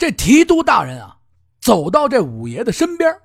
[0.00, 1.20] 这提督大人啊，
[1.60, 3.20] 走到这五爷的身边，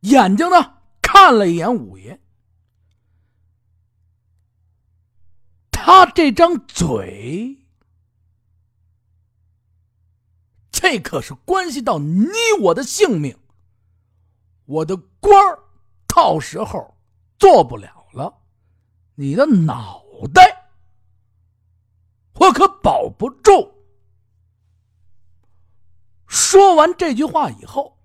[0.00, 2.18] 眼睛呢看了一眼五爷，
[5.70, 7.56] 他这张嘴，
[10.72, 12.26] 这可是关系到你
[12.62, 13.38] 我的性命，
[14.64, 15.60] 我的官儿
[16.08, 16.96] 到时候
[17.38, 18.42] 做不了了，
[19.14, 20.02] 你的脑
[20.34, 20.70] 袋
[22.34, 23.75] 我可保不住。
[26.36, 27.98] 说完这句话以后，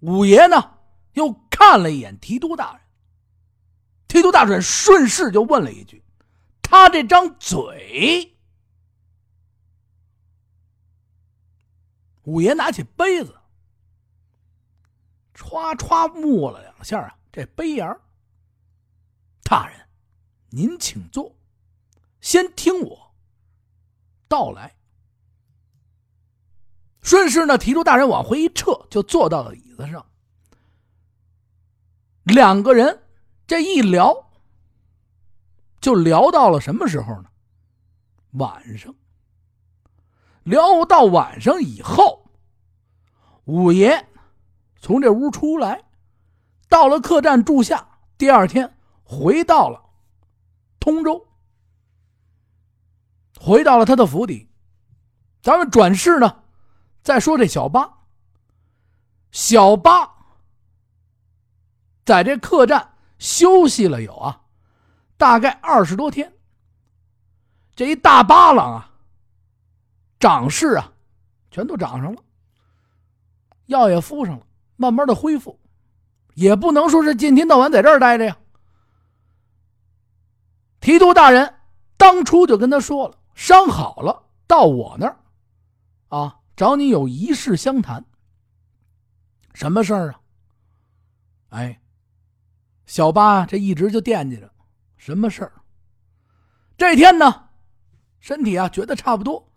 [0.00, 0.78] 五爷呢
[1.12, 2.80] 又看了一眼提督大人。
[4.08, 6.02] 提督大人顺势就问了一句
[6.62, 8.34] ：“他这张嘴？”
[12.24, 13.38] 五爷拿起杯子，
[15.34, 17.86] 歘歘抹了两下啊，这杯沿
[19.42, 19.86] 大人，
[20.48, 21.36] 您请坐，
[22.22, 23.14] 先听我
[24.26, 24.74] 道来。
[27.04, 30.04] 顺势呢，提督大人往回一撤，就坐到了椅子上。
[32.22, 33.02] 两个人
[33.46, 34.30] 这一聊，
[35.82, 37.26] 就聊到了什么时候呢？
[38.32, 38.92] 晚上。
[40.44, 42.30] 聊到晚上以后，
[43.44, 44.08] 五爷
[44.80, 45.84] 从这屋出来，
[46.70, 47.86] 到了客栈住下。
[48.16, 49.82] 第二天回到了
[50.80, 51.26] 通州，
[53.38, 54.48] 回到了他的府邸。
[55.42, 56.43] 咱们转世呢？
[57.04, 57.98] 再说这小八，
[59.30, 60.10] 小八
[62.02, 64.40] 在这客栈休息了有啊，
[65.18, 66.32] 大概二十多天。
[67.76, 68.90] 这一大巴郎啊，
[70.18, 70.92] 长势啊，
[71.50, 72.22] 全都长上了，
[73.66, 75.60] 药也敷上了，慢慢的恢复，
[76.32, 78.34] 也不能说是今天到晚在这儿待着呀。
[80.80, 81.54] 提督大人
[81.98, 85.18] 当初就跟他说了，伤好了到我那儿，
[86.08, 86.38] 啊。
[86.56, 88.04] 找你有一事相谈。
[89.54, 90.20] 什么事儿啊？
[91.50, 91.80] 哎，
[92.86, 94.52] 小八这一直就惦记着
[94.96, 95.52] 什么事儿。
[96.76, 97.48] 这天呢，
[98.18, 99.48] 身体啊觉得差不多，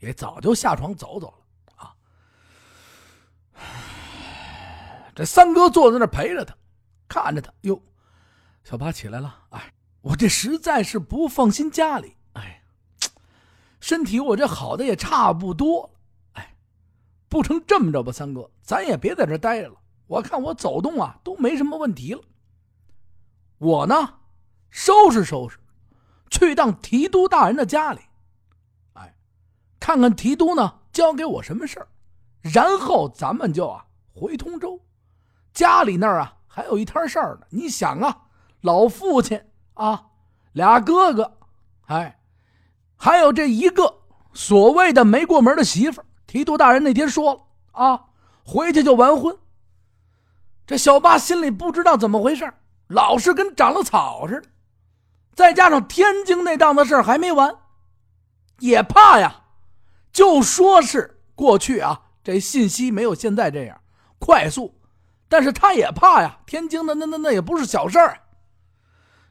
[0.00, 1.94] 也早就下床走走了啊。
[5.16, 6.54] 这三哥坐在那陪着他，
[7.08, 7.82] 看着他哟。
[8.64, 9.72] 小八起来了，哎，
[10.02, 12.62] 我这实在是不放心家里，哎，
[13.80, 15.90] 身体我这好的也差不多。
[17.32, 19.76] 不成这么着吧，三哥，咱也别在这待着了。
[20.06, 22.20] 我看我走动啊都没什么问题了。
[23.56, 24.16] 我呢，
[24.68, 25.56] 收拾收拾，
[26.28, 28.00] 去趟提督大人的家里，
[28.92, 29.14] 哎，
[29.80, 31.88] 看看提督呢交给我什么事儿，
[32.42, 34.78] 然后咱们就啊回通州。
[35.54, 37.46] 家里那儿啊还有一摊事儿呢。
[37.48, 38.24] 你想啊，
[38.60, 40.08] 老父亲啊，
[40.52, 41.38] 俩哥哥，
[41.86, 42.20] 哎，
[42.94, 44.02] 还有这一个
[44.34, 46.04] 所谓的没过门的媳妇儿。
[46.32, 47.40] 提督大人那天说了
[47.72, 48.04] 啊，
[48.42, 49.36] 回去就完婚。
[50.66, 52.50] 这小八心里不知道怎么回事，
[52.86, 54.48] 老是跟长了草似的。
[55.34, 57.54] 再加上天津那档子事还没完，
[58.60, 59.42] 也怕呀。
[60.10, 63.78] 就说是过去啊，这信息没有现在这样
[64.18, 64.80] 快速，
[65.28, 66.38] 但是他也怕呀。
[66.46, 68.18] 天津的那那那也不是小事儿，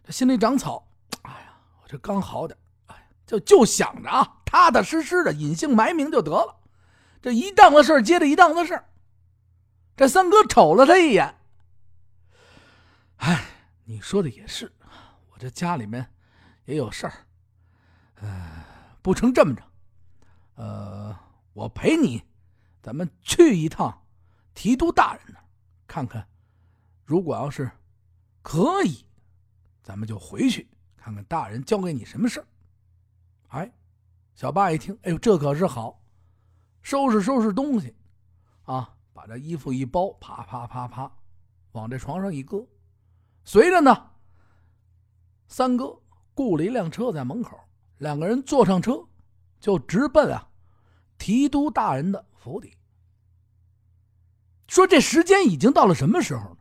[0.06, 0.88] 这心里长草。
[1.24, 6.58] 哎呀，我这刚好点，哎，就就想着啊，踏踏实实的隐姓埋名就得了。
[7.22, 8.84] 这一档子事接着一档子事
[9.96, 11.36] 这三哥瞅了他一眼。
[13.18, 13.46] 哎，
[13.84, 14.72] 你说的也是，
[15.30, 16.12] 我这家里面
[16.66, 17.14] 也有事儿，
[18.16, 18.66] 呃，
[19.04, 19.62] 不成这么着，
[20.56, 21.16] 呃，
[21.54, 22.24] 我陪你，
[22.82, 24.04] 咱们去一趟
[24.56, 25.40] 提督大人那
[25.86, 26.28] 看看，
[27.06, 27.70] 如果要是
[28.42, 29.06] 可以，
[29.84, 30.68] 咱们就回去
[30.98, 32.48] 看看大人交给你什么事儿。
[33.50, 33.72] 哎，
[34.34, 36.01] 小八一听，哎呦，这可是好。
[36.82, 37.96] 收拾收拾东西，
[38.64, 41.12] 啊，把这衣服一包，啪啪啪啪，
[41.74, 42.66] 往这床上一搁。
[43.44, 44.12] 随着呢，
[45.48, 46.00] 三哥
[46.34, 47.60] 雇了一辆车在门口，
[47.98, 49.04] 两个人坐上车，
[49.60, 50.48] 就直奔啊
[51.18, 52.76] 提督大人的府邸。
[54.68, 56.58] 说这时间已经到了什么时候呢？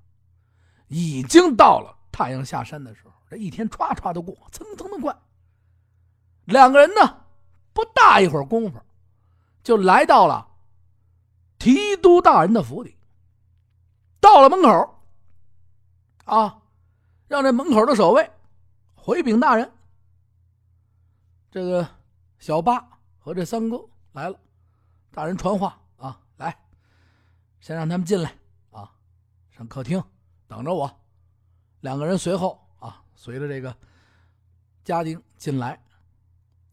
[0.88, 3.12] 已经到了太阳下山的时候。
[3.30, 5.16] 这一天唰唰的过，蹭蹭的快。
[6.46, 7.24] 两个人呢，
[7.72, 8.80] 不大一会儿功夫。
[9.62, 10.48] 就来到了
[11.58, 12.96] 提督大人的府邸，
[14.18, 15.02] 到了门口，
[16.24, 16.62] 啊，
[17.28, 18.30] 让这门口的守卫
[18.94, 19.70] 回禀大人，
[21.50, 21.86] 这个
[22.38, 24.40] 小八和这三哥来了，
[25.10, 26.56] 大人传话啊，来，
[27.60, 28.34] 先让他们进来
[28.70, 28.90] 啊，
[29.50, 30.02] 上客厅
[30.48, 30.90] 等着我。
[31.80, 33.74] 两个人随后啊，随着这个
[34.84, 35.82] 家丁进来，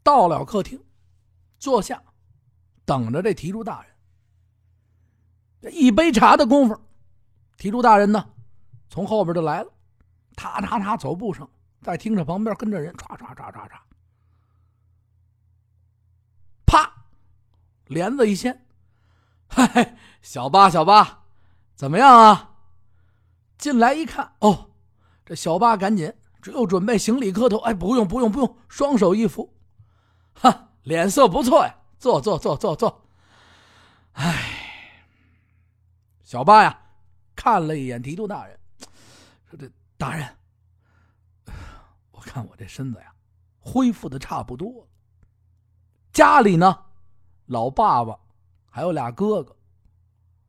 [0.03, 0.81] 到了客厅，
[1.59, 2.01] 坐下。
[2.87, 3.91] 等着这提督大人。
[5.61, 6.79] 这一杯茶的功夫，
[7.57, 8.29] 提督大人呢，
[8.89, 9.69] 从后边就来了，
[10.37, 11.47] 踏踏踏走步声，
[11.81, 13.71] 在听着旁边跟着人，唰唰唰唰唰，
[16.65, 17.05] 啪，
[17.87, 18.65] 帘子一掀，
[19.47, 21.25] 嗨，小八小八，
[21.75, 22.55] 怎么样啊？
[23.57, 24.69] 进来一看，哦，
[25.25, 29.53] 这小八赶紧只有准备行礼磕头，哎，不用不用不用，双手一扶，
[30.33, 33.07] 哈，脸色不错呀，坐坐坐坐坐，
[34.13, 34.53] 哎。
[36.23, 36.77] 小八呀，
[37.37, 38.59] 看了一眼提督大人，
[39.49, 40.27] 说：“这大人，
[42.11, 43.15] 我看我这身子呀，
[43.61, 44.87] 恢复的差不多了。
[46.11, 46.83] 家里呢，
[47.45, 48.19] 老爸爸
[48.69, 49.55] 还有俩哥哥，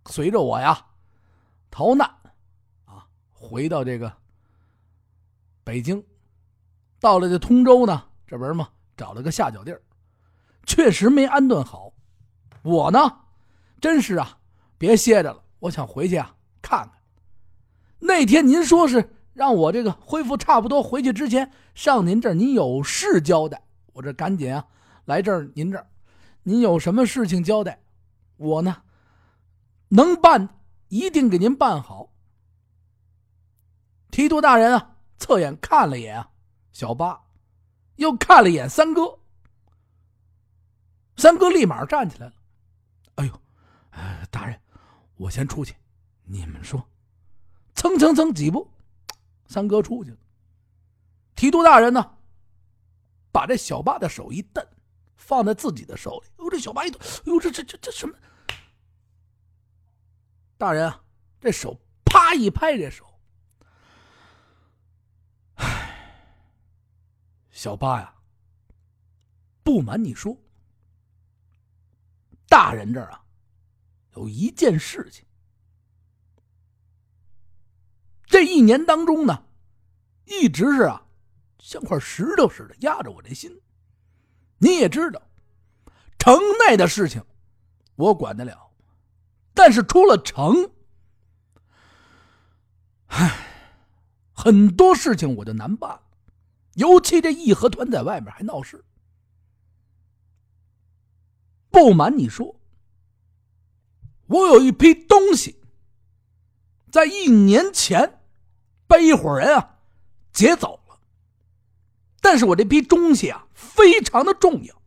[0.06, 0.84] 随着我呀，
[1.70, 2.08] 逃难，
[2.84, 4.12] 啊，回到这个
[5.62, 6.04] 北京，
[6.98, 9.80] 到了这通州呢，这不是嘛，找了个下脚地儿，
[10.68, 11.94] 确实没安顿好。
[12.62, 13.20] 我呢，
[13.80, 14.38] 真是啊，
[14.76, 16.92] 别歇着了。”我想回去啊，看看。
[17.98, 23.60] 那天您说是让我这个恢复差不多，回去之前上您这儿，您有事交代。
[23.94, 24.64] 我这赶紧啊，
[25.06, 25.86] 来这儿您这儿，
[26.42, 27.80] 您有什么事情交代？
[28.36, 28.82] 我呢，
[29.88, 32.10] 能办一定给您办好。
[34.10, 36.28] 提督大人啊，侧眼看了眼啊，
[36.72, 37.20] 小八，
[37.96, 39.17] 又看了一眼三哥。
[41.18, 42.32] 三哥立马站起来了，
[43.16, 43.42] 哎呦，
[44.30, 44.58] 大人。
[45.16, 45.74] 我先出去，
[46.22, 46.88] 你们说，
[47.74, 48.70] 蹭蹭蹭几步，
[49.48, 50.16] 三哥出去了。
[51.34, 52.18] 提督大人呢，
[53.32, 54.64] 把这小八的手一蹬，
[55.16, 56.28] 放在自己的手里。
[56.38, 58.16] 哟，这小八一哎呦，这这这这什么？
[60.56, 61.02] 大人啊，
[61.40, 63.04] 这手啪一拍，这手，
[65.56, 66.14] 唉，
[67.50, 68.14] 小八呀，
[69.64, 70.36] 不瞒你说，
[72.48, 73.22] 大人这儿啊。
[74.16, 75.24] 有一件事情，
[78.26, 79.44] 这一年当中呢，
[80.24, 81.06] 一直是啊，
[81.60, 83.60] 像块石头似的压着我这心。
[84.58, 85.22] 你也知道，
[86.18, 86.36] 城
[86.66, 87.24] 内的事情
[87.94, 88.72] 我管得了，
[89.54, 90.72] 但是出了城，
[93.06, 93.46] 唉，
[94.32, 96.02] 很多事情我就难办了。
[96.74, 98.84] 尤其这义和团在外面还闹事，
[101.70, 102.56] 不瞒你说。
[104.26, 105.60] 我有一批东西，
[106.90, 108.20] 在一年前
[108.86, 109.78] 被一伙人啊
[110.32, 111.00] 劫走了。
[112.20, 114.82] 但是我这批东西啊非常的重要，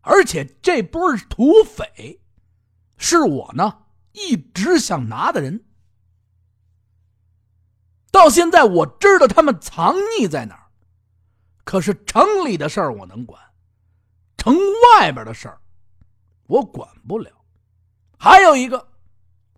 [0.00, 2.20] 而且这波土匪
[2.96, 5.64] 是我呢一直想拿的人。
[8.10, 10.70] 到现在我知道他们藏匿在哪儿，
[11.62, 13.40] 可是城里的事儿我能管，
[14.40, 14.56] 城
[14.96, 15.60] 外边的事儿
[16.46, 17.30] 我管不了。
[18.18, 18.88] 还有一个，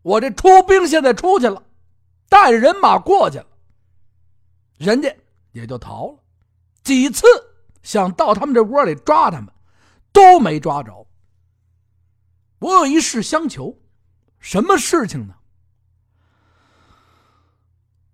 [0.03, 1.63] 我这出兵现在出去了，
[2.29, 3.47] 带着人马过去了，
[4.79, 5.15] 人家
[5.53, 6.19] 也就逃了。
[6.83, 7.25] 几次
[7.85, 9.55] 想到他们这窝里抓他们，
[10.13, 11.07] 都没抓着。
[12.59, 13.79] 我有一事相求，
[14.41, 15.35] 什么事情呢？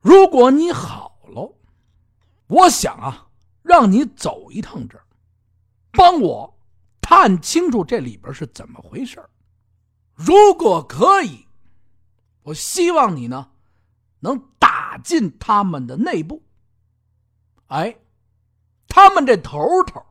[0.00, 1.50] 如果你好了，
[2.46, 3.28] 我想啊，
[3.62, 5.04] 让你走一趟这儿，
[5.92, 6.57] 帮我
[7.08, 9.18] 探清楚这里边是怎么回事
[10.12, 11.46] 如果可以，
[12.42, 13.50] 我希望你呢，
[14.20, 16.42] 能打进他们的内部。
[17.68, 17.96] 哎，
[18.88, 20.04] 他们这头头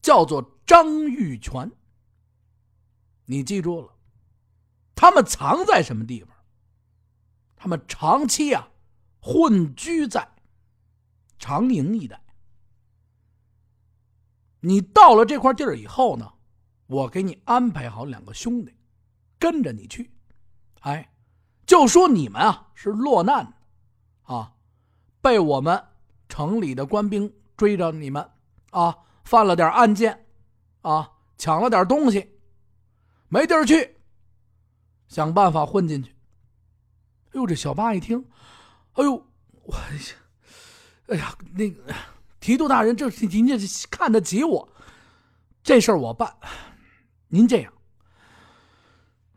[0.00, 1.68] 叫做张玉泉。
[3.24, 3.92] 你记住了，
[4.94, 6.32] 他们藏在什么地方？
[7.56, 8.68] 他们长期啊
[9.20, 10.32] 混居在
[11.40, 12.21] 长营一带。
[14.62, 16.32] 你到了这块地儿以后呢，
[16.86, 18.74] 我给你安排好两个兄弟。
[19.38, 20.08] 跟着你去，
[20.82, 21.12] 哎，
[21.66, 24.54] 就说你们啊是落难的，啊，
[25.20, 25.84] 被我们
[26.28, 28.30] 城里的官兵追着你们，
[28.70, 30.26] 啊，犯了点案件，
[30.82, 32.38] 啊，抢了点东西，
[33.26, 33.96] 没地儿去，
[35.08, 36.14] 想办法混进去。
[37.30, 38.24] 哎呦，这小八一听，
[38.92, 39.26] 哎呦，
[39.64, 39.74] 我，
[41.08, 41.92] 哎呀，那个
[42.42, 43.56] 提督大人，这是您这
[43.88, 44.68] 看得起我，
[45.62, 46.36] 这事儿我办，
[47.28, 47.72] 您这样。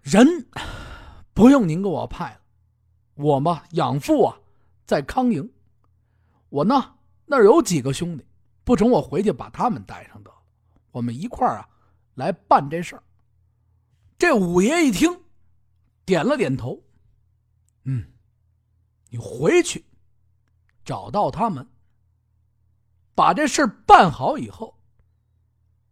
[0.02, 0.28] 人
[1.32, 2.42] 不用您给我派了，
[3.14, 4.36] 我嘛养父啊
[4.86, 5.48] 在康营，
[6.50, 6.96] 我呢
[7.26, 8.26] 那儿有几个兄弟，
[8.64, 10.38] 不成我回去把他们带上得了，
[10.90, 11.70] 我们一块儿啊
[12.16, 13.04] 来办这事儿。
[14.18, 15.16] 这五爷一听，
[16.06, 16.82] 点了点头，
[17.84, 18.04] 嗯，
[19.10, 19.86] 你回去
[20.84, 21.68] 找到他们，
[23.16, 24.78] 把这事儿办好以后，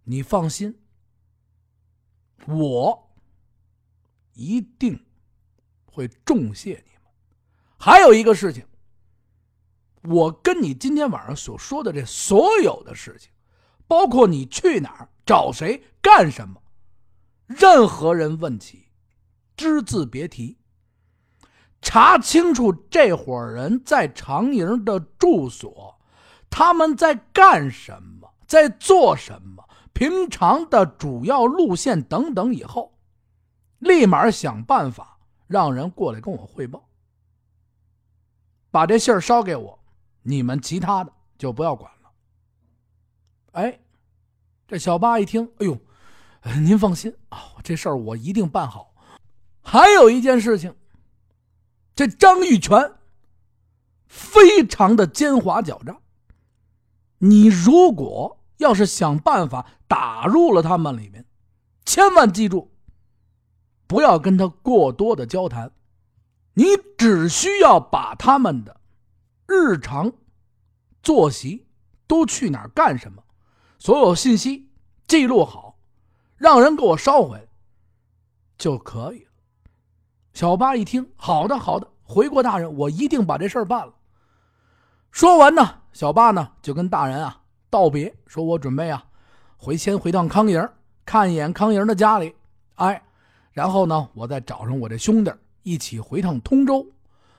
[0.04, 0.78] 你放心，
[2.46, 3.16] 我
[4.34, 5.04] 一定
[5.86, 7.12] 会重谢你们。
[7.80, 8.66] 还有一个事情，
[10.04, 13.32] 我跟你今天晚上所说的这所有的事情，
[13.88, 16.62] 包括你去哪儿、找谁、干什么，
[17.46, 18.90] 任何人问起，
[19.56, 20.58] 只字别提。
[21.82, 26.00] 查清楚这伙人在长营的住所，
[26.56, 32.54] 他们在干什么，在做什么，平常的主要路线等等。
[32.54, 32.94] 以后，
[33.80, 35.18] 立马想办法
[35.48, 36.88] 让人过来跟我汇报，
[38.70, 39.80] 把这信儿捎给我。
[40.22, 42.12] 你们其他的就不要管了。
[43.54, 43.80] 哎，
[44.68, 45.76] 这小八一听，哎呦，
[46.62, 48.94] 您放心啊，这事儿我一定办好。
[49.64, 50.76] 还有一件事情。
[51.96, 52.94] 这张玉泉
[54.08, 56.00] 非常的奸猾狡诈，
[57.26, 61.26] 你如果要是想办法打入了他们里面，
[61.86, 62.70] 千万记住，
[63.88, 65.72] 不要跟他过多的交谈，
[66.56, 66.66] 你
[66.98, 68.76] 只需要把他们的
[69.48, 70.12] 日常
[71.02, 71.66] 作息
[72.08, 73.24] 都去哪儿干什么，
[73.80, 74.70] 所有信息
[75.08, 75.80] 记录好，
[76.36, 77.48] 让人给我捎回来
[78.58, 79.30] 就可以了。
[80.34, 83.94] 小八一听，好的，好的，回国大人，我一定把这事儿办了。
[85.14, 87.40] 说完呢，小八呢就跟大人啊
[87.70, 89.06] 道别，说我准备啊
[89.58, 90.68] 回先回趟康营，
[91.06, 92.34] 看一眼康营的家里，
[92.74, 93.00] 哎，
[93.52, 96.84] 然后呢，我再找上我这兄弟一起回趟通州。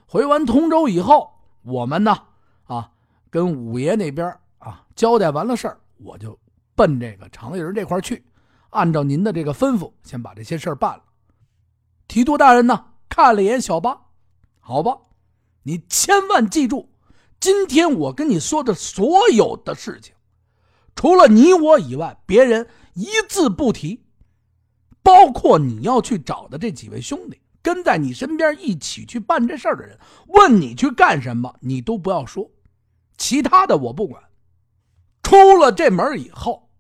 [0.07, 1.29] 回完通州以后，
[1.63, 2.17] 我们呢
[2.63, 2.93] 啊
[3.29, 6.39] 跟五爷那边啊交代完了事儿，我就
[6.77, 8.25] 奔这个长营这块去，
[8.71, 11.03] 按照您的这个吩咐，先把这些事儿办了。
[12.07, 14.01] 提督大人呢，看了一眼小八，
[14.61, 14.97] 好吧，
[15.65, 16.89] 你千万记住，
[17.45, 20.15] 今天我跟你说的所有的事情，
[20.97, 24.03] 除了你我以外，别人一字不提，
[25.03, 32.51] 包括你要去找的这几位兄弟，跟在你身边一起去办这事儿的人，问你去干什么，你都不要说，
[33.19, 34.25] 其他的我不管。
[35.23, 36.71] 出了这门以后，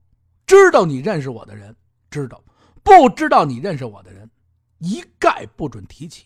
[0.46, 1.76] 知道你认识我的人
[2.10, 2.42] 知道，
[2.82, 4.30] 不知道你认识我的人。
[4.78, 6.24] 一概不准提起，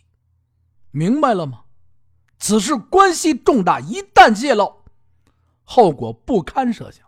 [0.93, 1.65] 明白了吗？
[2.39, 4.83] 此事关系重大，一旦泄露，
[5.65, 7.07] 后果不堪设想。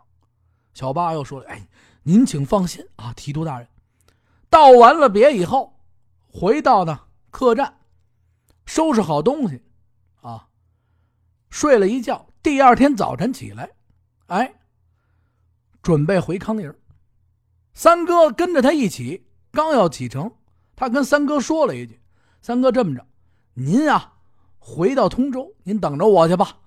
[0.73, 1.67] 小八又说了：“哎，
[2.03, 3.67] 您请放心啊，提督大人。”
[4.49, 5.79] 道完了别以后，
[6.27, 7.79] 回到呢客栈，
[8.65, 9.63] 收拾好东西，
[10.21, 10.47] 啊，
[11.49, 12.27] 睡了一觉。
[12.43, 13.71] 第二天早晨起来，
[14.27, 14.53] 哎，
[15.81, 16.73] 准备回康宁。
[17.73, 20.29] 三哥跟着他一起，刚要启程。
[20.75, 22.01] 他跟三哥说了一句
[22.41, 23.05] ：“三哥，这么着，
[23.53, 24.17] 您啊，
[24.63, 26.57] 回到通州，您等着我去吧。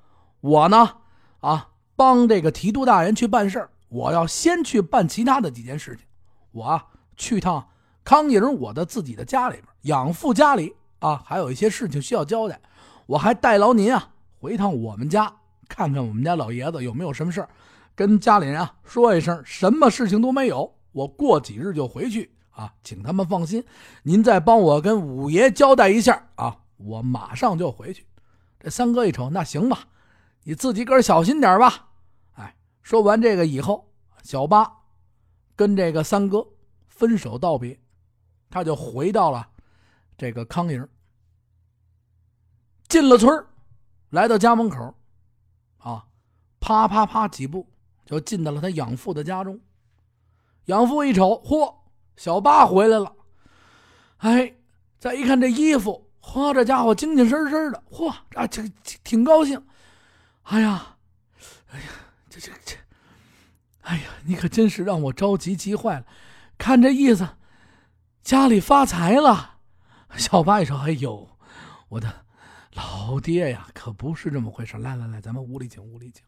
[0.41, 0.97] 我呢，
[1.39, 6.05] 啊，帮这个提督大人去办事我要先去办其他的几件事情。
[6.51, 6.87] 我啊，
[7.17, 7.69] 去趟
[8.03, 12.61] 康营，我的自己的家里边，养父家里啊，还有一些事情需要交代。
[13.07, 14.11] 我还代劳您啊，
[14.41, 15.33] 回趟我们家，
[15.69, 17.47] 看看我们家老爷子有没有什么事
[17.95, 20.75] 跟家里人啊说一声，什么事情都没有。
[20.91, 23.65] 我过几日就回去。”啊，请他们放心，
[24.05, 28.07] 您再帮我跟五爷交代一下啊，我马上就回去。
[28.59, 29.89] 这三哥一瞅，那行吧，
[30.43, 31.91] 你自己个儿小心点吧。
[32.33, 34.71] 哎，说完这个以后，小八
[35.55, 36.47] 跟这个三哥
[36.89, 37.81] 分手道别，
[38.51, 39.51] 他就回到了
[40.17, 40.89] 这个康营。
[42.89, 43.47] 进了村
[44.11, 44.95] 来到家门口，
[45.79, 46.07] 啊，
[46.61, 47.69] 啪啪啪几步
[48.05, 49.61] 就进到了他养父的家中。
[50.67, 51.75] 养父一瞅，嚯！
[52.17, 53.17] 小八回来了，
[54.19, 54.55] 哎，
[55.01, 58.63] 再一看这衣服，嚯，这家伙精精神神的，嚯，啊，这
[59.05, 59.63] 挺高兴。
[60.45, 60.97] 哎呀，
[61.71, 61.87] 哎呀，
[62.31, 62.77] 这这这，
[63.83, 66.07] 哎呀，你可真是让我着急急坏了。
[66.57, 67.29] 看这意思，
[68.23, 69.59] 家里发财了。
[70.17, 71.29] 小八一说：“哎呦，
[71.89, 72.25] 我的
[72.73, 74.79] 老爹呀，可不是这么回事。
[74.79, 76.25] 来来来，咱们屋里请，屋里请。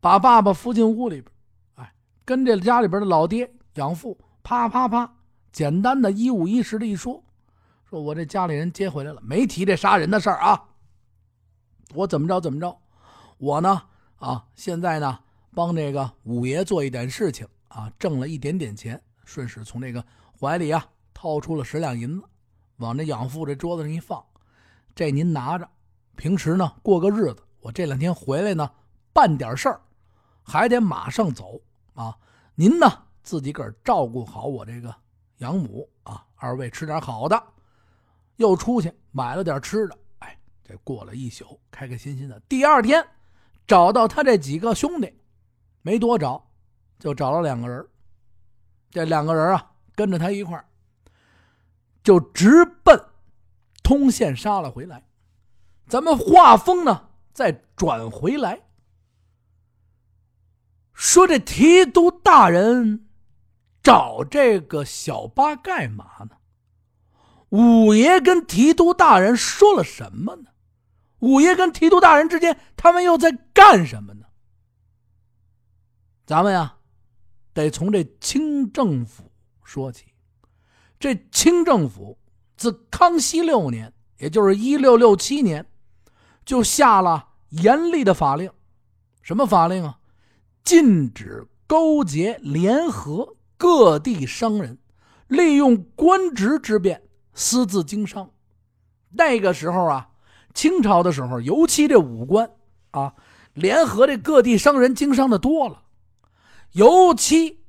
[0.00, 1.32] 把爸爸扶进屋里边，
[1.76, 5.12] 哎，跟这家里边的老爹。”养父啪啪啪，
[5.50, 7.24] 简单的一五一十的一说，
[7.88, 10.68] 说我这家里人接回来了，没提这杀人的事儿啊。
[11.94, 12.76] 我怎么着怎么着，
[13.38, 13.82] 我呢
[14.16, 15.18] 啊，现在呢
[15.54, 20.04] 帮这个五爷做一点事情啊，挣了一点点钱，顺势从这个
[20.40, 22.26] 怀里啊掏出了十两银子，
[22.76, 24.24] 往这养父这桌子上一放，
[24.94, 25.68] 这您拿着，
[26.16, 28.68] 平时呢过个日子，我这两天回来呢
[29.12, 29.80] 办点事儿，
[30.42, 31.60] 还得马上走
[31.94, 32.16] 啊，
[32.54, 32.86] 您呢？
[33.22, 34.94] 自己个儿照顾好我这个
[35.38, 37.42] 养母啊，二位吃点好的，
[38.36, 42.40] 又出去买了点吃的，哎，这过了一宿，开开心心的。
[42.48, 43.06] 第二天
[43.66, 45.12] 找到他这几个兄弟，
[45.82, 46.50] 没多找，
[46.98, 47.86] 就找了两个人。
[48.90, 50.64] 这两个人啊，跟着他一块儿，
[52.02, 52.98] 就直奔
[53.82, 55.04] 通县杀了回来。
[55.88, 58.62] 咱们画风呢，再转回来，
[60.92, 63.08] 说这提督大人
[63.82, 66.36] 找这个小八干嘛呢？
[67.54, 70.50] 五爷跟提督大人说了什么呢？
[71.20, 74.26] 五爷跟提督大人之间，他们又在干什么呢？
[76.26, 76.74] 咱们呀，
[77.52, 79.30] 得从这清政府
[79.62, 80.06] 说起。
[80.98, 82.18] 这清政府
[82.56, 85.64] 自康熙六年，也就是一六六七年。
[86.44, 88.50] 就下了严厉的法令，
[89.22, 89.96] 什么法令啊？
[90.64, 94.76] 禁止勾结联合各地商人，
[95.28, 97.00] 利用官职之便
[97.34, 98.30] 私自经商。
[99.10, 100.10] 那个时候啊，
[100.54, 102.50] 清朝的时候，尤其这武官
[102.90, 103.14] 啊，
[103.52, 105.82] 联合这各地商人经商的多了，
[106.72, 107.60] 尤其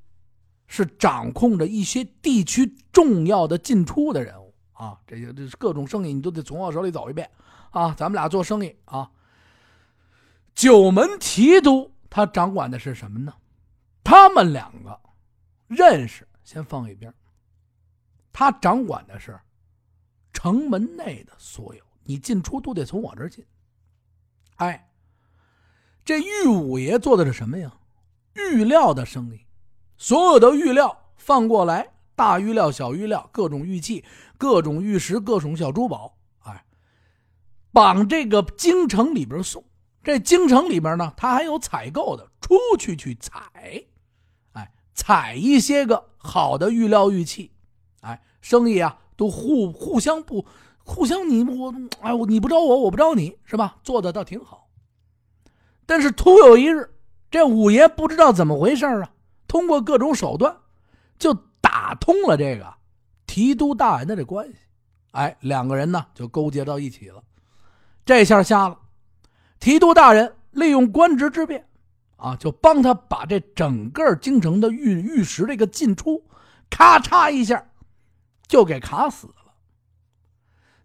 [0.68, 7.30] 是掌控着一些地区重要的进出的人物啊，这些这各种生意你都得从我手里走一遍。
[7.72, 9.12] 啊，咱们俩做生意啊。
[10.54, 13.34] 九门提督他掌管的是什么呢？
[14.04, 15.00] 他们两个
[15.68, 17.14] 认识，先放一边。
[18.32, 19.38] 他掌管的是
[20.36, 23.44] 城门内的所有，你进出都得从我这儿进。
[24.58, 24.92] 哎，
[26.04, 27.72] 这玉五爷做的是什么呀？
[28.34, 29.40] 玉料的生意，
[29.98, 34.04] 所有的玉料放过来，大玉料、小玉料，各种玉器、
[34.38, 36.18] 各种玉石、各种小珠宝。
[36.44, 36.66] 哎
[37.72, 39.64] 往这个京城里边送，
[40.04, 43.86] 这京城里边呢，他还有采购的，出去去采，
[44.52, 47.52] 哎，采一些个好的玉料玉器，
[48.02, 50.46] 哎，生意啊都互互相不
[50.84, 53.78] 互相你我哎你不招我我不招你是吧？
[53.84, 54.68] 做的倒挺好。
[55.86, 56.90] 但是突有一日，
[57.30, 59.12] 这五爷不知道怎么回事啊，
[59.48, 60.58] 通过各种手段
[61.20, 62.74] 就打通了这个
[63.28, 64.56] 提督大人的这关系，
[65.12, 67.22] 哎，两个人呢就勾结到一起了。
[68.06, 68.78] 这下瞎了，
[69.60, 71.68] 提督大人利用官职之便，
[72.18, 76.24] 啊，就帮他把这整个京城的玉玉石这个进出，
[76.70, 77.64] 咔嚓一下，
[78.56, 79.54] 就给卡死了。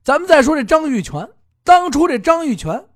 [0.02, 1.30] 咱们再说这张玉泉，
[1.62, 2.88] 当初这张玉泉，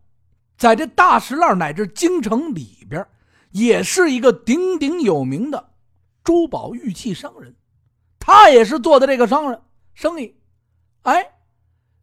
[0.58, 3.06] 在这大石烂乃至京城里边，
[3.52, 5.70] 也是一个鼎鼎有名的
[6.24, 7.54] 珠宝玉器商人，
[8.18, 9.62] 他也是做的这个商人
[9.94, 10.36] 生意。
[11.02, 11.36] 哎，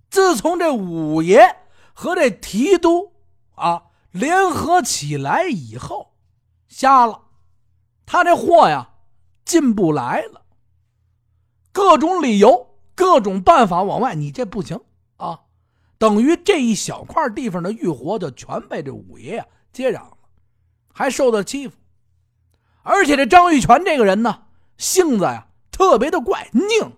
[0.10, 1.57] 自从这五爷。
[1.93, 3.13] 和这提督
[3.53, 6.15] 啊联合起来以后，
[6.67, 7.21] 瞎了，
[8.05, 8.91] 他这货呀
[9.43, 10.41] 进不来了。
[11.71, 14.79] 各种理由、各种办法往外，你这不行
[15.17, 15.39] 啊！
[15.97, 20.17] 等于这一小块地方的玉活就全被这五爷呀接壤了，
[20.91, 21.75] 还受到欺负。
[22.84, 24.43] 而且这张玉泉这个人呢，
[24.77, 26.91] 性子呀特别的怪拧。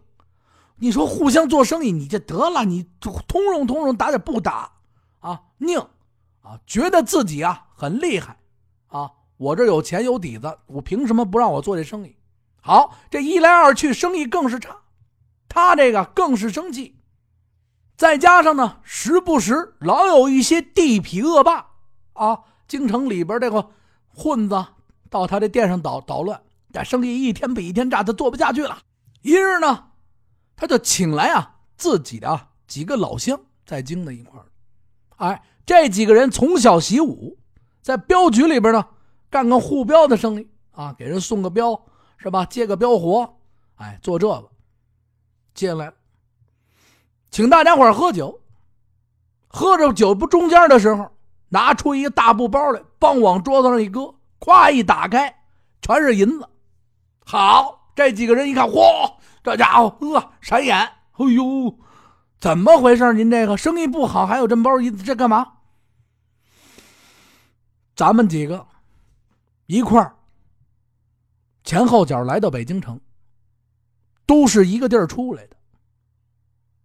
[0.77, 4.71] 你说互相做生意，你这得了，你通融通融，打点不打。
[5.19, 5.79] 啊，拧，
[6.41, 8.38] 啊，觉得自己啊很厉害，
[8.88, 12.15] 啊，我这有钱有底子，我凭什么不让我做这生意？
[12.65, 14.78] 好，这一来二去，生意更是差，
[15.49, 16.95] 他这个更是生气，
[17.97, 21.67] 再加上呢，时不时老有一些地痞恶霸。
[22.13, 23.69] 啊，京城里边这个
[24.08, 24.65] 混子
[25.10, 28.78] 到他这店上捣捣乱，这生意一天比一天差，他做不下去了。
[29.23, 29.88] 一日呢，
[30.56, 34.45] 他就请来啊自己的几个老乡在京的一块儿。
[35.17, 37.38] 哎，这几个人从小习武，
[37.82, 38.88] 在镖局里边呢，
[39.30, 40.47] 干个护镖的生意。
[40.71, 41.84] 啊，给人送个镖
[42.17, 42.45] 是吧？
[42.45, 43.38] 接个镖活，
[43.76, 44.49] 哎，做这个。
[45.54, 45.93] 进来，
[47.30, 48.39] 请大家伙喝酒。
[49.47, 51.12] 喝着酒不中间的时候，
[51.49, 55.32] 拿出一个大布包来，帮往桌子上一搁，咵一打开，
[55.82, 56.49] 全是银子。
[57.23, 61.78] 好，这几个人一看，嚯，这家伙呃，闪眼，哎呦！
[62.39, 63.13] 怎么回事？
[63.13, 65.54] 您这个生意不好，还有这么包银子，这干嘛？
[67.95, 68.65] 咱们几个
[69.67, 70.15] 一块儿
[71.63, 72.99] 前后脚来到北京城，
[74.26, 75.56] 都是一个地儿出来的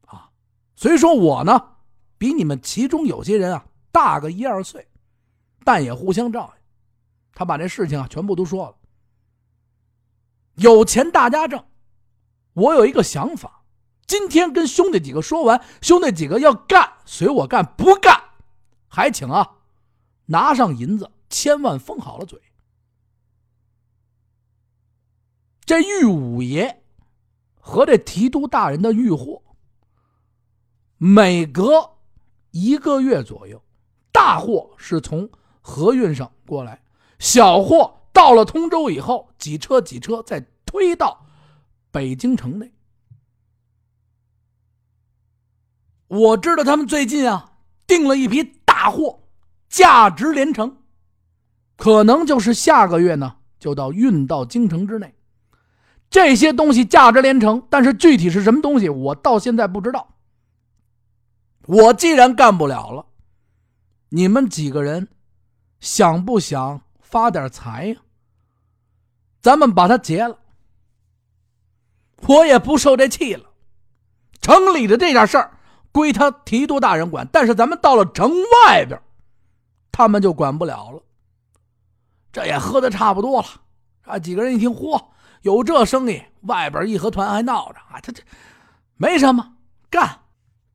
[0.06, 0.30] 啊。
[0.76, 1.76] 虽说我呢
[2.16, 4.88] 比你们其中有些人啊大个一二岁，
[5.64, 6.62] 但也互相照应。
[7.32, 8.76] 他把这事情啊全部都说了。
[10.54, 11.64] 有钱大家挣，
[12.52, 13.62] 我有一个想法。
[14.06, 18.20] 今天跟兄弟几个说完，兄弟几个要干随我干，不干
[18.88, 19.56] 还请啊，
[20.26, 22.40] 拿上银子，千万封好了嘴。
[25.68, 26.82] 这玉五爷
[27.60, 29.42] 和这提督大人的玉货，
[30.96, 31.90] 每隔
[32.52, 33.62] 一个月左右，
[34.10, 35.28] 大货是从
[35.60, 36.82] 河运上过来，
[37.18, 41.26] 小货到了通州以后，几车几车再推到。
[41.90, 42.72] 北京城内。
[46.06, 49.20] 我知道他们最近啊订了一批大货，
[49.68, 50.78] 价值连城，
[51.76, 55.14] 可能就是下个月呢就到运到京城之内。
[56.10, 60.14] 这些东西价值连城，但是具体是什么东西，我到现在不知道。
[61.66, 63.04] 我既然干不了了，
[64.08, 65.08] 你们几个人
[65.80, 67.96] 想不想发点财呀？
[69.42, 70.38] 咱们把它结了，
[72.26, 73.44] 我也不受这气了。
[74.40, 75.58] 城里的这点事儿
[75.92, 78.30] 归他提督大人管，但是咱们到了城
[78.66, 78.98] 外边，
[79.92, 81.02] 他们就管不了了。
[82.32, 83.48] 这也喝的差不多了，
[84.04, 85.02] 啊，几个人一听，嚯！
[85.42, 88.00] 有这生意，外边义和团还闹着啊！
[88.00, 88.22] 他这
[88.96, 89.54] 没什么
[89.90, 90.22] 干，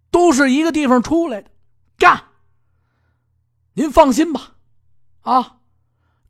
[0.10, 1.50] 都是一个地方出来的，
[1.98, 2.24] 干。
[3.74, 4.56] 您放心吧，
[5.22, 5.58] 啊，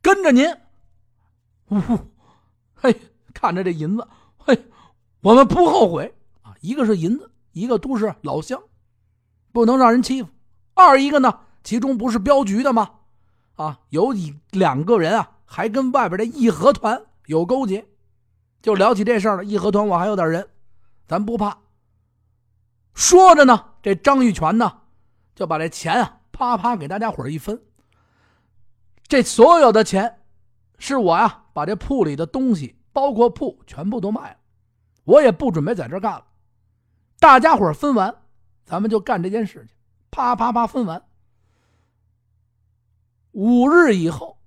[0.00, 0.46] 跟着您。
[1.68, 1.98] 呜呼，
[2.74, 3.00] 嘿，
[3.32, 4.66] 看着这银子，嘿，
[5.20, 6.54] 我们不后悔啊！
[6.60, 8.60] 一个是银子，一个都是老乡，
[9.52, 10.28] 不能让人欺负。
[10.74, 12.90] 二一个呢，其中不是镖局的吗？
[13.54, 17.86] 啊，有一两个人啊，还跟外边的义和团有勾结。
[18.64, 20.48] 就聊起这事儿了，义和团我还有点人，
[21.06, 21.58] 咱不怕。
[22.94, 24.80] 说着呢，这张玉泉呢，
[25.34, 27.62] 就把这钱啊，啪啪给大家伙一分。
[29.06, 30.22] 这所有的钱，
[30.78, 34.38] 是我呀，把这铺里的东西，包括铺，全部都卖了。
[35.04, 36.24] 我也不准备在这干了。
[37.18, 38.16] 大家伙分完，
[38.64, 39.76] 咱们就干这件事情，
[40.10, 41.04] 啪啪啪分完。
[43.32, 44.38] 五日以后，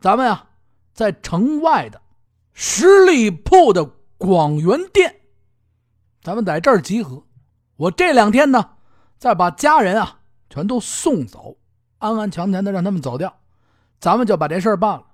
[0.00, 0.48] 咱们呀，
[0.94, 2.00] 在城外的。
[2.52, 3.84] 十里铺的
[4.16, 5.20] 广元店，
[6.22, 7.26] 咱们在这儿集合。
[7.76, 8.76] 我这两天呢，
[9.18, 11.56] 再把家人啊全都送走，
[11.98, 13.40] 安安全全的让他们走掉，
[13.98, 15.06] 咱们就把这事儿办了。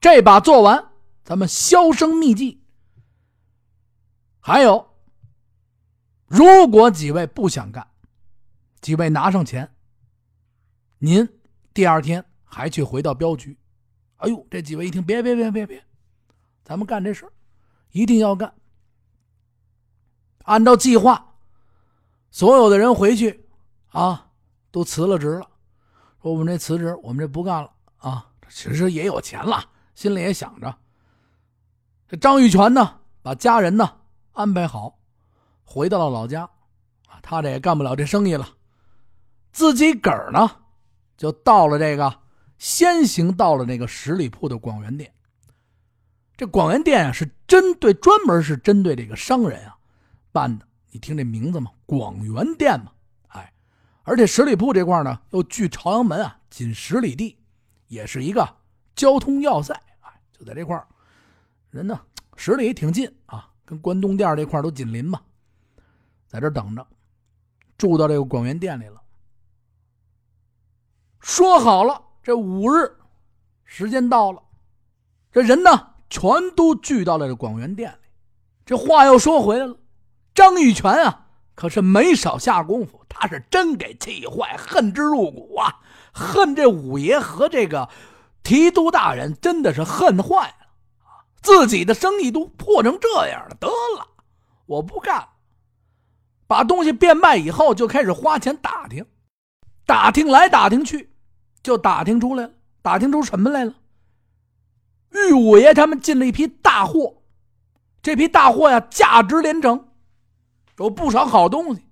[0.00, 2.62] 这把做完，咱们销声匿迹。
[4.40, 4.94] 还有，
[6.26, 7.86] 如果几位不想干，
[8.80, 9.70] 几位拿上钱，
[10.98, 11.28] 您
[11.74, 13.56] 第二天还去回到镖局。
[14.16, 15.84] 哎呦，这几位一听，别别别别别。
[16.64, 17.26] 咱们干这事
[17.90, 18.52] 一定要干。
[20.44, 21.34] 按照计划，
[22.30, 23.48] 所有的人回去
[23.90, 24.30] 啊，
[24.70, 25.48] 都辞了职了。
[26.22, 28.26] 说我们这辞职，我们这不干了啊。
[28.48, 30.76] 其实也有钱了，心里也想着。
[32.08, 33.96] 这张玉泉呢，把家人呢
[34.32, 34.98] 安排好，
[35.64, 36.42] 回到了老家
[37.06, 37.20] 啊。
[37.22, 38.48] 他这也干不了这生意了，
[39.52, 40.50] 自己个儿呢，
[41.16, 42.20] 就到了这个，
[42.58, 45.12] 先行到了那个十里铺的广元店。
[46.40, 49.76] 这广元店啊，是针对专门是针对这个商人啊
[50.32, 50.66] 办的。
[50.90, 52.90] 你听这名字嘛，广元店嘛，
[53.28, 53.52] 哎，
[54.04, 57.36] 而且十里铺这块呢，又距朝阳门啊仅十里地，
[57.88, 58.56] 也是一个
[58.96, 59.74] 交通要塞。
[60.00, 60.82] 哎，就在这块
[61.68, 62.00] 人呢
[62.36, 65.20] 十里挺近啊，跟关东店这块都紧邻嘛，
[66.26, 66.86] 在这等着，
[67.76, 68.98] 住到这个广元店里了。
[71.20, 72.96] 说好了，这五日
[73.66, 74.42] 时间到了，
[75.30, 75.88] 这人呢？
[76.10, 78.08] 全都聚到了这广元店里。
[78.66, 79.76] 这话又说回来了，
[80.34, 83.00] 张玉泉啊，可是没少下功夫。
[83.08, 85.80] 他是真给气坏，恨之入骨啊！
[86.12, 87.88] 恨这五爷和这个
[88.42, 90.54] 提督大人，真的是恨坏了！
[91.42, 94.06] 自己的生意都破成这样了，得了，
[94.66, 95.28] 我不干了。
[96.46, 99.04] 把东西变卖以后，就开始花钱打听，
[99.84, 101.12] 打听来打听去，
[101.62, 103.74] 就打听出来了，打听出什么来了？
[105.12, 107.16] 玉五爷他们进了一批大货，
[108.02, 109.88] 这批大货呀，价值连城，
[110.78, 111.84] 有不少好东西，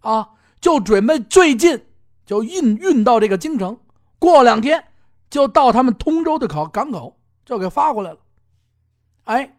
[0.00, 0.30] 啊，
[0.60, 1.86] 就准备最近
[2.24, 3.78] 就运运到这个京城，
[4.18, 4.84] 过两天
[5.28, 8.18] 就到他们通州的口港口，就给发过来了。
[9.24, 9.58] 哎，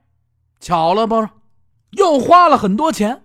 [0.60, 1.28] 巧了不？
[1.92, 3.24] 又花了很多钱，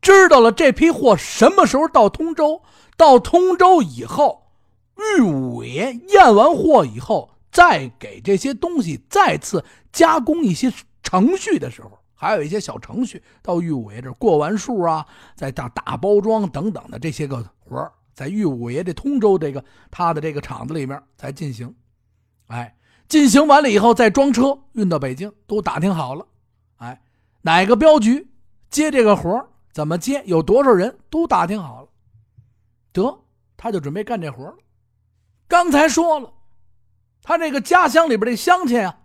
[0.00, 2.62] 知道了这批货什么时候到通州？
[2.96, 4.48] 到通州以后，
[4.96, 7.37] 玉五爷验完货以后。
[7.58, 21.74] 再给这些东西再次加工一些程序的时候，还有一些小程序到玉五爷这过完数啊，再大大包装等等的这些个活在玉五爷这通州这个他的这个厂子里面才进行。
[22.46, 22.76] 哎，
[23.08, 26.24] 进行完了以后再装车运到北京，都打听好了。
[26.76, 27.02] 哎，
[27.42, 28.30] 哪个镖局
[28.70, 31.88] 接这个活怎么接，有多少人都打听好了。
[32.92, 33.24] 得，
[33.56, 34.54] 他就准备干这活了。
[35.48, 36.34] 刚才说了。
[37.28, 39.00] 他这个家乡里边的乡亲啊，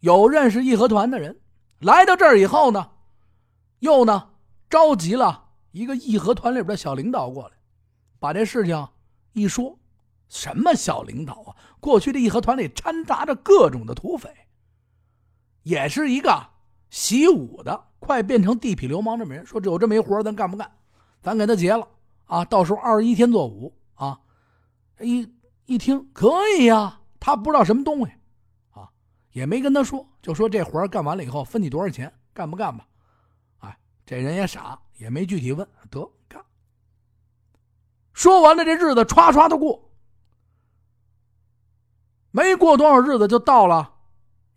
[0.00, 1.40] 有认识义和团的人，
[1.78, 2.90] 来到这儿以后呢，
[3.78, 4.32] 又呢
[4.68, 7.54] 召集了一个义和团里边的小领导过来，
[8.18, 8.86] 把这事情
[9.32, 9.78] 一说，
[10.28, 11.56] 什么小领导啊？
[11.80, 14.28] 过去的义和团里掺杂着各种的土匪，
[15.62, 16.46] 也是一个
[16.90, 20.70] 习武的，快变成地痞流氓这么人，说有这么一活咱干不干？
[21.22, 21.88] 咱给他结了
[22.26, 22.44] 啊！
[22.44, 24.20] 到时候二十一天做五啊！
[25.00, 25.26] 一
[25.64, 28.12] 一听可以呀，他不知道什么东西
[28.72, 28.86] 啊，
[29.32, 32.86] 也没跟他说，就说这活干完了以后分你多少钱，干不干吧？
[33.60, 36.44] 哎，这人也傻，也没具体问，得干。
[38.12, 39.90] 说完了，这日子歘歘的过，
[42.30, 43.94] 没过多少日子就到了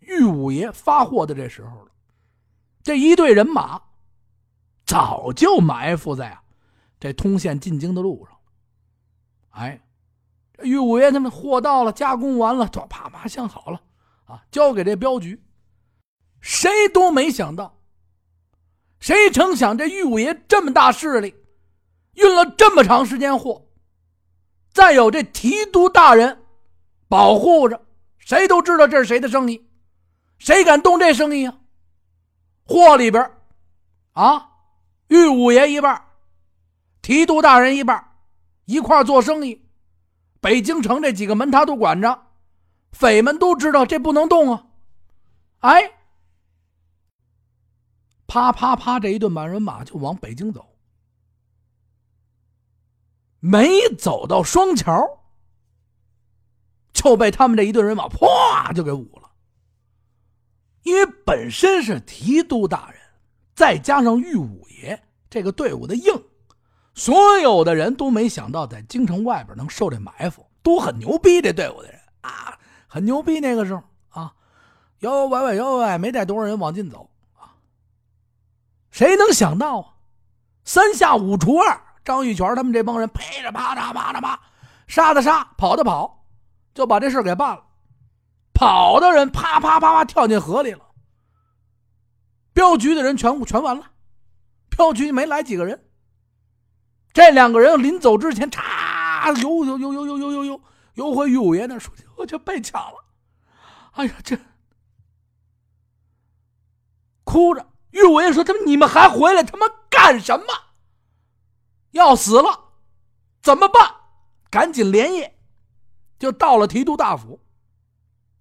[0.00, 1.90] 玉五爷发货的这时候了。
[2.82, 3.80] 这一队人马
[4.84, 6.42] 早就埋伏在啊。
[7.00, 8.36] 这通县进京的路上，
[9.52, 9.80] 哎，
[10.62, 13.80] 玉五爷他们货到了，加工完了，啪啪镶好了，
[14.26, 15.42] 啊，交给这镖局。
[16.40, 17.78] 谁都没想到，
[19.00, 21.34] 谁成想这玉五爷这么大势力，
[22.14, 23.66] 运了这么长时间货，
[24.72, 26.44] 再有这提督大人
[27.08, 27.84] 保护着，
[28.18, 29.68] 谁都知道这是谁的生意，
[30.38, 31.58] 谁敢动这生意啊？
[32.64, 33.30] 货里边，
[34.12, 34.50] 啊，
[35.08, 36.04] 玉五爷一半。
[37.00, 38.12] 提督大人一半，
[38.66, 39.66] 一块做生意。
[40.40, 42.26] 北京城这几个门他都管着，
[42.92, 44.66] 匪们都知道这不能动啊！
[45.60, 45.92] 哎，
[48.26, 50.76] 啪啪啪，这一顿满人马就往北京走。
[53.40, 55.20] 没走到双桥，
[56.92, 59.30] 就被他们这一顿人马啪就给捂了。
[60.82, 63.00] 因为本身是提督大人，
[63.54, 66.27] 再加上玉五爷这个队伍的硬。
[66.98, 71.40] 所有的人都没想到，在京城外边能受这埋伏，都很牛逼。
[71.40, 72.58] 这队伍的人啊，
[72.88, 73.38] 很牛逼。
[73.38, 74.34] 那个时候啊，
[74.98, 77.54] 摇摇摆摆，摇摇摆，没带多少人往进走啊。
[78.90, 79.94] 谁能想到啊？
[80.64, 84.40] 三下五除二，张玉泉他们这帮人陪着啪嚓啪嚓啪，
[84.88, 86.26] 杀的杀，跑的跑，
[86.74, 87.62] 就把这事给办了。
[88.52, 90.80] 跑的人啪啪啪啪跳进河里了。
[92.52, 93.84] 镖局的人全全完了，
[94.68, 95.84] 镖局没来几个人。
[97.18, 100.60] 这两个人临走之前，嚓游游游游游游游游
[100.94, 103.04] 游回于五爷那说：“我就被抢了。”
[103.94, 104.38] 哎呀，这
[107.24, 107.66] 哭着。
[107.90, 110.46] 于五爷说：“他妈你们还回来他妈干什么？
[111.90, 112.66] 要死了，
[113.42, 113.96] 怎么办？
[114.48, 115.40] 赶紧连夜
[116.20, 117.40] 就到了提督大府，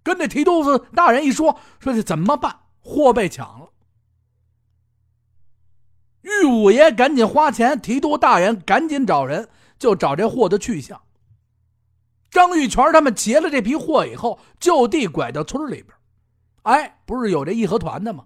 [0.04, 2.60] 跟这提督大人一说，说这怎么办？
[2.80, 3.70] 货被抢了。”
[6.28, 9.48] 玉五爷赶紧花钱，提督大人赶紧找人，
[9.80, 11.02] 就找这货的去向。
[12.30, 15.88] 张玉泉他们劫了这批货以后，就地拐到村里边。
[16.64, 18.26] 哎，不是有这义和团的吗？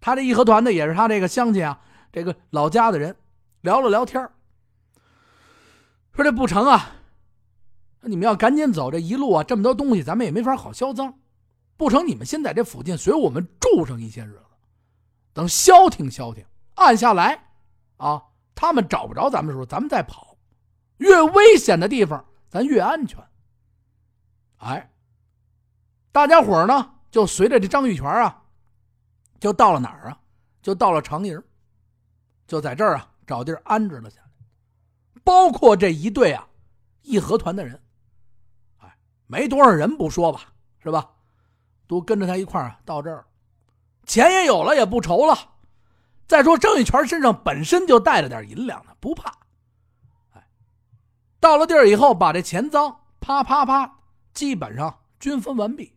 [0.00, 1.80] 他这义和团的也是他这个乡亲啊，
[2.12, 3.16] 这个老家的人，
[3.60, 4.28] 聊了聊天
[6.12, 6.96] 说这不成啊，
[8.02, 11.14] 你们要赶紧走，这一路啊这么多东西，咱们也没法好销赃。
[11.76, 14.40] 不成，你们先在这附近随我们住上一些日子，
[15.32, 16.44] 等消停消停。
[16.74, 17.48] 按下来，
[17.96, 18.22] 啊，
[18.54, 20.36] 他们找不着咱们的时候，咱们再跑。
[20.98, 23.22] 越危险的地方，咱越安全。
[24.58, 24.92] 哎，
[26.12, 28.42] 大家伙呢，就随着这张玉泉啊，
[29.40, 30.18] 就到了哪儿啊？
[30.62, 31.42] 就到了长营，
[32.46, 34.28] 就在这儿啊，找地儿安置了下来。
[35.22, 36.46] 包括这一队啊，
[37.02, 37.80] 义和团的人，
[38.78, 41.10] 哎，没多少人不说吧，是吧？
[41.86, 43.26] 都跟着他一块儿到这儿，
[44.06, 45.36] 钱也有了，也不愁了。
[46.26, 49.30] 再说张玉泉身上本身就带着点银两呢，不怕。
[50.32, 50.46] 哎，
[51.38, 53.98] 到了地儿以后，把这钱赃啪啪啪，
[54.32, 55.92] 基本上均分完毕。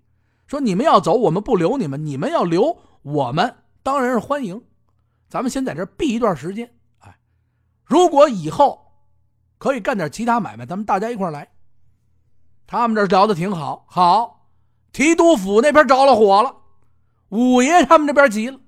[0.48, 4.62] 说你们要走，我们不留你们；你们要留，我们当然是欢迎。
[5.30, 6.74] 咱们先在这避一段时间。
[7.00, 7.18] 哎，
[7.84, 8.94] 如果以后
[9.58, 11.50] 可以干点其他买卖，咱们大家一块来。
[12.66, 14.50] 他们这聊的挺好，好，
[14.92, 16.56] 提督府那边着了火了，
[17.30, 18.60] 五爷他们这边急了。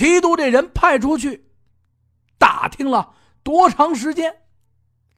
[0.00, 1.44] 提督这人派出去，
[2.38, 4.34] 打听了多长时间，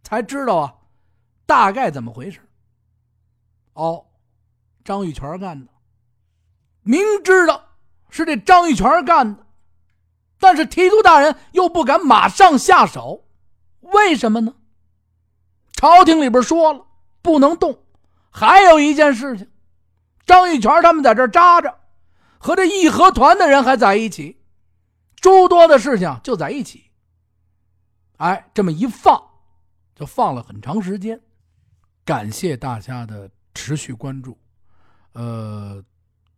[0.02, 0.74] 才知道啊，
[1.46, 2.40] 大概怎么回事？
[3.74, 4.04] 哦，
[4.84, 5.70] 张玉泉干的。
[6.82, 7.64] 明知道
[8.10, 9.46] 是这张玉泉干的，
[10.40, 13.28] 但是提督大人又不敢马上下手，
[13.82, 14.52] 为什么呢？
[15.74, 16.84] 朝廷里边说了
[17.22, 17.84] 不能动，
[18.30, 19.48] 还有一件事情，
[20.26, 21.78] 张玉泉他们在这扎着，
[22.38, 24.41] 和这义和团的人还在一起。
[25.22, 26.90] 诸多的事情就在一起，
[28.16, 29.18] 哎，这么一放，
[29.94, 31.18] 就放了很长时间。
[32.04, 34.36] 感谢大家的持续关注，
[35.12, 35.82] 呃，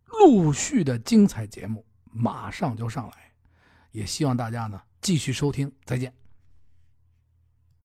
[0.05, 3.33] 陆续的精彩节目马上就上来，
[3.91, 6.24] 也希望大家呢继续收听，再见。